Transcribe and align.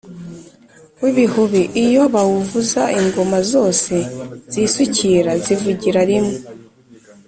w’ibihubi 1.01 1.61
iyo 1.85 2.03
bawuvuza 2.13 2.81
ingoma 2.99 3.37
zose 3.51 3.93
zisukira 4.53 5.31
(zivugira) 5.45 6.01
rimwe 6.09 6.37